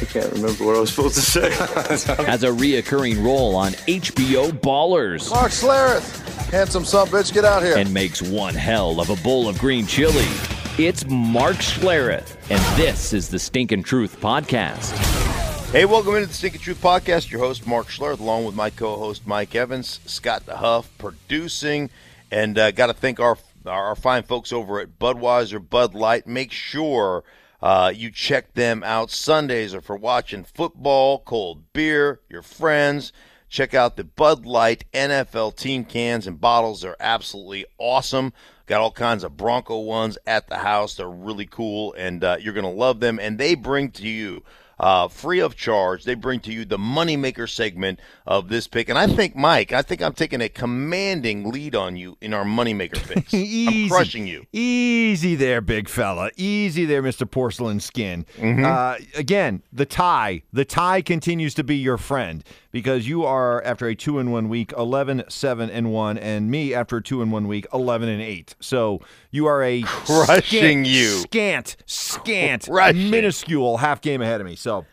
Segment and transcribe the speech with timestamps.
[0.00, 1.50] I can't remember what I was supposed to say.
[2.24, 7.76] has a reoccurring role on HBO Ballers, Mark Schlereth, handsome son bitch, get out here.
[7.76, 10.24] and makes one hell of a bowl of green chili.
[10.78, 14.92] It's Mark Schlereth, and this is the Stinkin' Truth podcast.
[15.70, 17.30] Hey, welcome into the Stinking Truth Podcast.
[17.30, 21.90] Your host, Mark Schlereth, along with my co host, Mike Evans, Scott DeHuff, producing.
[22.30, 26.26] And uh, got to thank our, our fine folks over at Budweiser Bud Light.
[26.26, 27.22] Make sure
[27.64, 29.10] uh, you check them out.
[29.10, 33.10] Sundays are for watching football, cold beer, your friends.
[33.48, 36.82] Check out the Bud Light NFL team cans and bottles.
[36.82, 38.34] They're absolutely awesome.
[38.66, 40.96] Got all kinds of Bronco ones at the house.
[40.96, 43.18] They're really cool, and uh, you're going to love them.
[43.18, 44.42] And they bring to you
[44.78, 46.04] uh, free of charge.
[46.04, 48.88] They bring to you the moneymaker segment of this pick.
[48.88, 52.44] And I think, Mike, I think I'm taking a commanding lead on you in our
[52.44, 53.32] moneymaker picks.
[53.34, 54.46] I'm crushing you.
[54.52, 56.30] Easy there, big fella.
[56.36, 57.30] Easy there, Mr.
[57.30, 58.26] Porcelain Skin.
[58.36, 58.64] Mm-hmm.
[58.64, 60.42] Uh, again, the tie.
[60.52, 64.48] The tie continues to be your friend because you are, after a two and one
[64.48, 68.20] week, 11, 7 and 1, and me, after a two and one week, 11 and
[68.20, 68.56] 8.
[68.60, 69.00] So
[69.30, 71.06] you are a Crushing scant, you.
[71.20, 73.10] Scant, scant, Crushing.
[73.10, 74.56] minuscule half game ahead of me.
[74.64, 74.86] So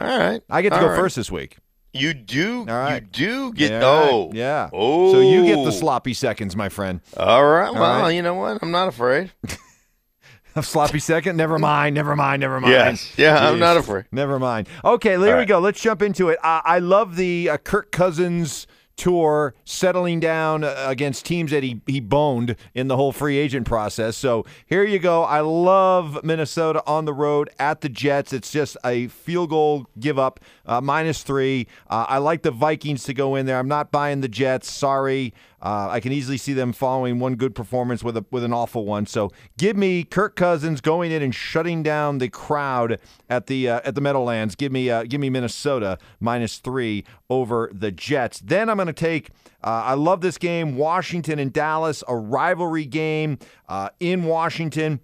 [0.00, 0.42] All right.
[0.50, 0.96] I get to All go right.
[0.96, 1.58] first this week.
[1.92, 2.66] You do.
[2.68, 3.00] All right.
[3.00, 3.70] You do get.
[3.70, 4.32] Yeah, oh.
[4.34, 4.70] yeah.
[4.72, 5.12] Oh.
[5.12, 7.00] So you get the sloppy seconds, my friend.
[7.16, 7.72] All right.
[7.72, 8.10] Well, right.
[8.10, 8.58] you know what?
[8.60, 9.30] I'm not afraid.
[10.56, 11.36] A sloppy second?
[11.36, 11.94] Never mind.
[11.94, 12.40] Never mind.
[12.40, 12.72] Never mind.
[12.72, 13.16] Yes.
[13.16, 14.06] Yeah, I'm not afraid.
[14.10, 14.66] Never mind.
[14.84, 15.48] Okay, there we right.
[15.48, 15.60] go.
[15.60, 16.38] Let's jump into it.
[16.42, 18.66] Uh, I love the uh, Kirk Cousins
[18.98, 23.66] tour settling down uh, against teams that he, he boned in the whole free agent
[23.66, 24.16] process.
[24.16, 25.22] So here you go.
[25.22, 28.32] I love Minnesota on the road at the Jets.
[28.32, 31.66] It's just a field goal give up, uh, minus three.
[31.88, 33.58] Uh, I like the Vikings to go in there.
[33.58, 34.70] I'm not buying the Jets.
[34.70, 35.32] Sorry.
[35.60, 38.84] Uh, I can easily see them following one good performance with a with an awful
[38.84, 39.06] one.
[39.06, 43.80] So give me Kirk Cousins going in and shutting down the crowd at the uh,
[43.84, 44.54] at the Meadowlands.
[44.54, 48.40] Give me uh, give me Minnesota minus three over the Jets.
[48.40, 49.30] Then I'm going to take.
[49.62, 53.38] Uh, I love this game, Washington and Dallas, a rivalry game
[53.68, 55.00] uh, in Washington.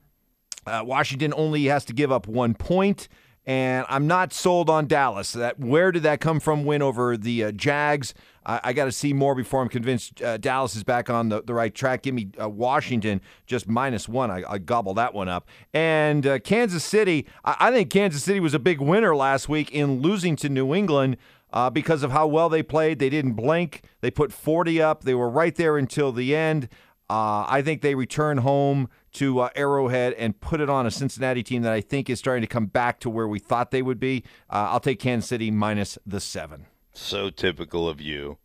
[0.67, 3.09] Uh, Washington only has to give up one point,
[3.47, 5.33] and I'm not sold on Dallas.
[5.33, 6.65] That where did that come from?
[6.65, 8.15] Win over the uh, Jags.
[8.47, 11.43] I, I got to see more before I'm convinced uh, Dallas is back on the,
[11.43, 12.03] the right track.
[12.03, 14.31] Give me uh, Washington just minus one.
[14.31, 15.49] I, I gobble that one up.
[15.73, 17.27] And uh, Kansas City.
[17.45, 20.75] I, I think Kansas City was a big winner last week in losing to New
[20.75, 21.17] England.
[21.53, 23.83] Uh, because of how well they played, they didn't blink.
[24.01, 25.05] They put 40 up.
[25.05, 26.69] They were right there until the end.
[27.09, 31.43] Uh, I think they return home to uh, Arrowhead and put it on a Cincinnati
[31.43, 34.01] team that I think is starting to come back to where we thought they would
[34.01, 34.25] be.
[34.51, 36.67] Uh, I'll take Kansas City minus the seven.
[36.93, 38.39] So typical of you.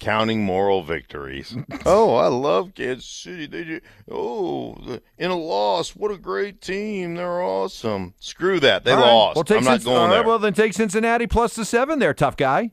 [0.00, 1.56] Counting moral victories.
[1.86, 3.46] oh, I love Kansas City.
[3.46, 3.80] They do,
[4.10, 7.14] oh, the, in a loss, what a great team.
[7.14, 8.14] They're awesome.
[8.18, 8.84] Screw that.
[8.84, 9.00] They right.
[9.00, 9.36] lost.
[9.36, 10.24] Well, take I'm not going all right, there.
[10.24, 12.72] Well, then take Cincinnati plus the seven there, tough guy.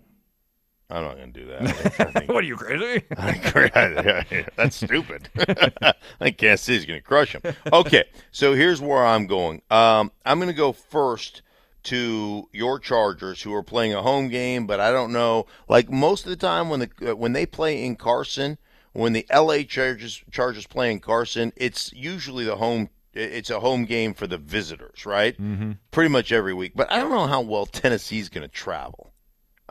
[0.91, 2.13] I'm not going to do that.
[2.13, 3.03] Think- What are you crazy?
[4.55, 5.29] That's stupid.
[5.81, 7.55] I think Kansas City's going to crush them.
[7.71, 9.61] Okay, so here's where I'm going.
[9.71, 11.41] Um, I'm going to go first
[11.83, 15.47] to your Chargers, who are playing a home game, but I don't know.
[15.67, 18.57] Like most of the time, when the uh, when they play in Carson,
[18.93, 22.89] when the LA Chargers Chargers play in Carson, it's usually the home.
[23.13, 25.33] It's a home game for the visitors, right?
[25.41, 25.71] Mm-hmm.
[25.89, 26.73] Pretty much every week.
[26.75, 29.10] But I don't know how well Tennessee's going to travel.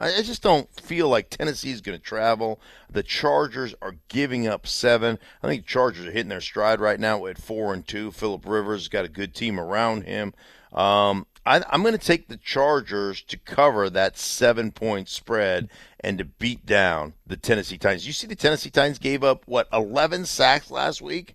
[0.00, 2.58] I just don't feel like Tennessee's going to travel.
[2.90, 5.18] The Chargers are giving up seven.
[5.42, 8.10] I think Chargers are hitting their stride right now at four and two.
[8.10, 10.32] Philip Rivers got a good team around him.
[10.72, 15.68] Um, I, I'm going to take the Chargers to cover that seven point spread
[16.00, 18.06] and to beat down the Tennessee Titans.
[18.06, 21.34] You see, the Tennessee Titans gave up what 11 sacks last week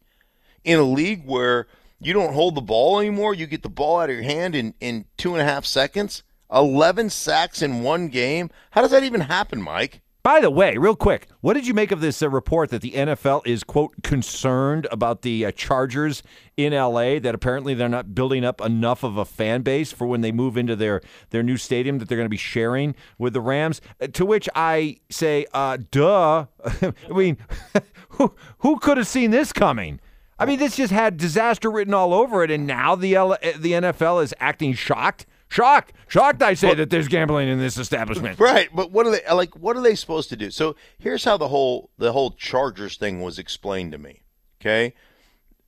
[0.63, 1.67] in a league where
[1.99, 3.33] you don't hold the ball anymore.
[3.35, 6.23] You get the ball out of your hand in, in two and a half seconds.
[6.51, 8.49] 11 sacks in one game.
[8.71, 10.01] How does that even happen, Mike?
[10.25, 12.93] By the way, real quick, what did you make of this uh, report that the
[12.93, 16.23] NFL is, quote, concerned about the uh, Chargers
[16.57, 20.21] in LA, that apparently they're not building up enough of a fan base for when
[20.21, 23.39] they move into their, their new stadium that they're going to be sharing with the
[23.41, 23.81] Rams?
[24.01, 26.47] Uh, To which I say, uh, duh.
[26.81, 27.37] I mean,
[28.09, 29.99] who, who could have seen this coming?
[30.39, 33.73] I mean, this just had disaster written all over it, and now the L- the
[33.73, 36.41] NFL is acting shocked Shocked, shocked.
[36.41, 38.39] I say that there's gambling in this establishment.
[38.39, 39.55] Right, but what are they like?
[39.55, 40.51] What are they supposed to do?
[40.51, 44.23] So here's how the whole the whole Chargers thing was explained to me.
[44.59, 44.93] Okay,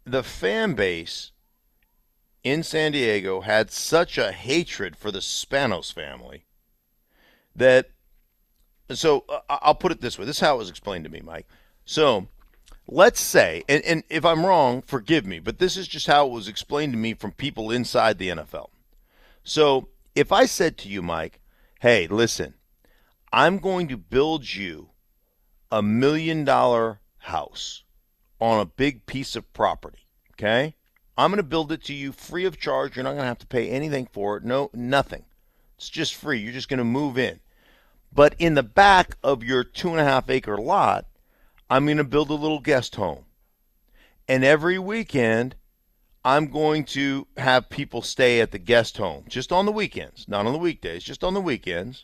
[0.03, 1.31] the fan base
[2.44, 6.45] in San Diego had such a hatred for the Spanos family
[7.56, 7.89] that.
[8.89, 10.25] So uh, I'll put it this way.
[10.25, 11.47] This is how it was explained to me, Mike.
[11.85, 12.27] So
[12.88, 16.31] let's say, and, and if I'm wrong, forgive me, but this is just how it
[16.31, 18.69] was explained to me from people inside the NFL.
[19.48, 21.40] So if I said to you, Mike,
[21.80, 22.56] hey, listen,
[23.32, 24.90] I'm going to build you
[25.72, 27.84] a million dollar house
[28.42, 30.76] on a big piece of property, okay?
[31.18, 32.98] I'm going to build it to you free of charge.
[32.98, 34.44] You're not going to have to pay anything for it.
[34.44, 35.24] No, nothing.
[35.78, 36.40] It's just free.
[36.40, 37.40] You're just going to move in.
[38.12, 41.06] But in the back of your two and a half acre lot,
[41.70, 43.24] I'm going to build a little guest home.
[44.28, 45.56] And every weekend,
[46.27, 50.45] I'm going to have people stay at the guest home just on the weekends, not
[50.45, 52.03] on the weekdays, just on the weekends.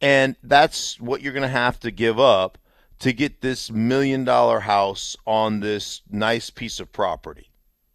[0.00, 2.58] And that's what you're going to have to give up
[2.98, 7.48] to get this million dollar house on this nice piece of property.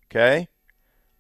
[0.06, 0.48] Okay?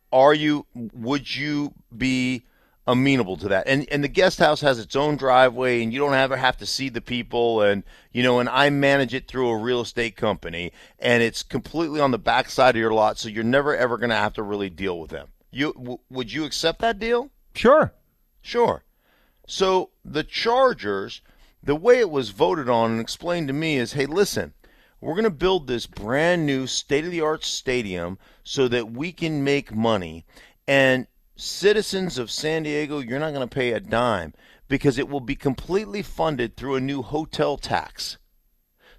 [0.09, 2.43] Are you, would you be
[2.89, 3.67] amenable to that.
[3.67, 6.65] And and the guest house has its own driveway and you don't ever have to
[6.65, 10.71] see the people and you know and I manage it through a real estate company
[10.97, 14.09] and it's completely on the back side of your lot so you're never ever going
[14.09, 15.27] to have to really deal with them.
[15.51, 17.29] You w- would you accept that deal?
[17.53, 17.93] Sure.
[18.41, 18.83] Sure.
[19.47, 21.21] So the Chargers,
[21.61, 24.53] the way it was voted on and explained to me is, hey, listen,
[25.01, 29.11] we're going to build this brand new state of the art stadium so that we
[29.11, 30.25] can make money.
[30.67, 31.07] And
[31.39, 34.33] citizens of San Diego, you're not going to pay a dime
[34.67, 38.17] because it will be completely funded through a new hotel tax.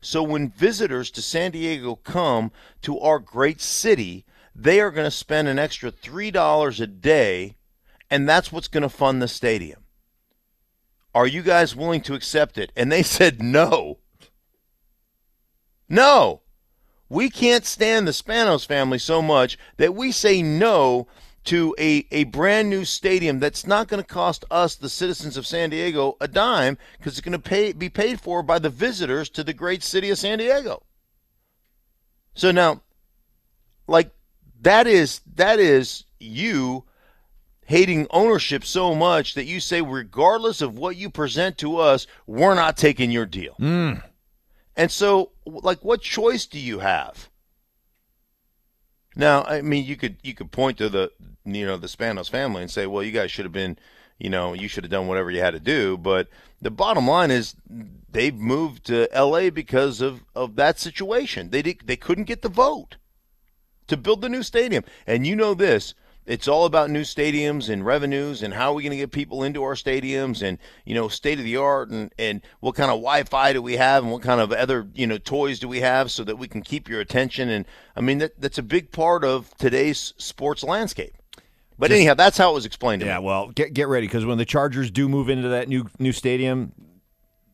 [0.00, 2.52] So when visitors to San Diego come
[2.82, 7.56] to our great city, they are going to spend an extra $3 a day,
[8.10, 9.84] and that's what's going to fund the stadium.
[11.14, 12.72] Are you guys willing to accept it?
[12.76, 13.98] And they said no.
[15.88, 16.42] No.
[17.08, 21.08] We can't stand the Spanos family so much that we say no
[21.44, 25.46] to a, a brand new stadium that's not going to cost us, the citizens of
[25.46, 29.30] San Diego, a dime because it's going to pay, be paid for by the visitors
[29.30, 30.82] to the great city of San Diego.
[32.34, 32.82] So now,
[33.86, 34.10] like
[34.60, 36.84] that is that is you
[37.70, 42.54] hating ownership so much that you say, regardless of what you present to us, we're
[42.54, 43.54] not taking your deal.
[43.60, 44.02] Mm.
[44.76, 47.28] And so, like, what choice do you have?
[49.14, 51.10] Now, I mean, you could you could point to the
[51.44, 53.78] you know the Spanos family and say, well, you guys should have been,
[54.18, 55.96] you know, you should have done whatever you had to do.
[55.96, 56.28] But
[56.60, 57.54] the bottom line is,
[58.10, 59.50] they've moved to L.A.
[59.50, 61.50] because of of that situation.
[61.50, 62.96] They did, they couldn't get the vote
[63.86, 65.94] to build the new stadium, and you know this.
[66.26, 69.42] It's all about new stadiums and revenues and how are we going to get people
[69.42, 72.98] into our stadiums and you know state of the art and and what kind of
[72.98, 76.10] Wi-Fi do we have and what kind of other you know toys do we have
[76.10, 77.66] so that we can keep your attention and
[77.96, 81.14] I mean that that's a big part of today's sports landscape.
[81.80, 83.22] But Just, anyhow, that's how it was explained to yeah, me.
[83.22, 86.12] Yeah, well, get get ready because when the Chargers do move into that new new
[86.12, 86.72] stadium,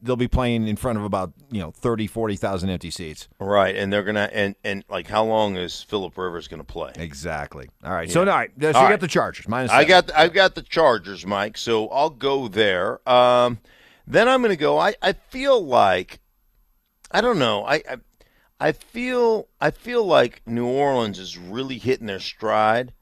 [0.03, 3.29] they'll be playing in front of about you know 30 40,000 empty seats.
[3.39, 6.91] Right, and they're gonna and and like how long is Philip Rivers gonna play?
[6.97, 7.69] Exactly.
[7.85, 8.09] All right.
[8.09, 8.15] Yeah.
[8.15, 8.91] So all right, so all you right.
[8.91, 9.71] got the Chargers minus.
[9.71, 11.57] I got I've got the Chargers, Mike.
[11.57, 13.09] So I'll go there.
[13.09, 13.61] Um,
[14.09, 14.77] then I'm gonna go.
[14.77, 16.19] I I feel like
[17.13, 17.65] I don't know.
[17.65, 17.97] I, I
[18.59, 22.93] I feel I feel like New Orleans is really hitting their stride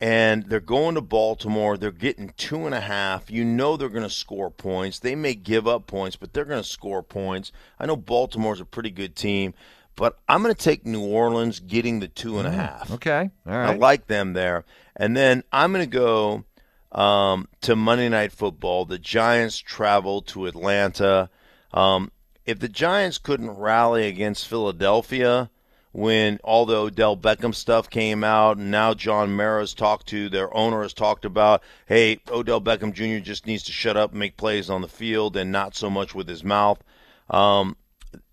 [0.00, 1.76] and they're going to Baltimore.
[1.76, 3.30] They're getting two and a half.
[3.30, 4.98] You know they're going to score points.
[4.98, 7.52] They may give up points, but they're going to score points.
[7.78, 9.52] I know Baltimore's a pretty good team,
[9.96, 12.90] but I'm going to take New Orleans getting the two and a half.
[12.90, 13.70] Okay, all right.
[13.70, 14.64] I like them there,
[14.96, 16.44] and then I'm going to go
[16.92, 18.86] um, to Monday Night Football.
[18.86, 21.28] The Giants travel to Atlanta.
[21.72, 22.10] Um,
[22.46, 25.50] if the Giants couldn't rally against Philadelphia
[25.92, 30.54] when all the Odell Beckham stuff came out, and now John Mara's talked to their
[30.54, 33.24] owner has talked about, hey, Odell Beckham Jr.
[33.24, 36.14] just needs to shut up and make plays on the field and not so much
[36.14, 36.82] with his mouth.
[37.28, 37.76] Um,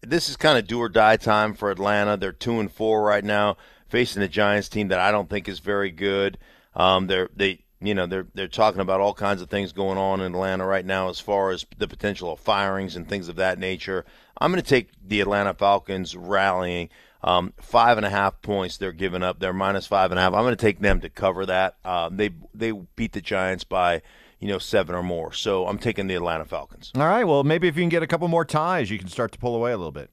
[0.02, 2.18] this is kind of do or die time for Atlanta.
[2.18, 5.60] They're two and four right now, facing the Giants team that I don't think is
[5.60, 6.38] very good.
[6.76, 10.22] Um, they're they you know they're they're talking about all kinds of things going on
[10.22, 13.60] in Atlanta right now as far as the potential of firings and things of that
[13.60, 14.06] nature.
[14.40, 16.90] I'm going to take the Atlanta Falcons rallying.
[17.24, 19.40] Um, five and a half points they're giving up.
[19.40, 20.34] They're minus five and a half.
[20.34, 21.78] I'm going to take them to cover that.
[21.84, 24.02] Um, they they beat the Giants by
[24.40, 25.34] you know seven or more.
[25.34, 26.92] So I'm taking the Atlanta Falcons.
[26.96, 27.24] All right.
[27.24, 29.56] Well, maybe if you can get a couple more ties, you can start to pull
[29.56, 30.12] away a little bit.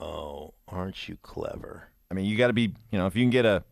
[0.00, 1.88] Oh, aren't you clever?
[2.10, 3.62] I mean, you got to be you know if you can get a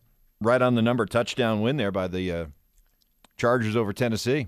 [0.41, 2.45] right on the number touchdown win there by the uh,
[3.37, 4.47] Chargers over Tennessee.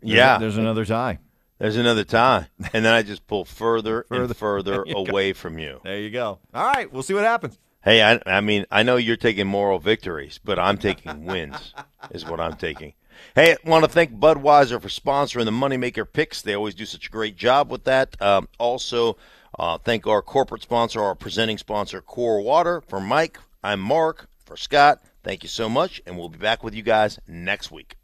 [0.00, 1.18] There's yeah, there's another tie.
[1.58, 4.22] There's another tie, and then I just pull further, Further.
[4.24, 5.06] and further you go.
[5.06, 5.80] away from you.
[5.84, 6.38] There you go.
[6.54, 7.58] All right, we'll see what happens.
[7.82, 11.74] Hey, I, I mean, I know you're taking moral victories, but I'm taking wins,
[12.10, 12.94] is what I'm taking.
[13.34, 16.42] Hey, I want to thank Budweiser for sponsoring the Moneymaker Picks.
[16.42, 18.20] They always do such a great job with that.
[18.22, 19.16] Um, also,
[19.58, 22.80] uh, thank our corporate sponsor, our presenting sponsor, Core Water.
[22.88, 24.28] For Mike, I'm Mark.
[24.44, 27.97] For Scott, thank you so much, and we'll be back with you guys next week.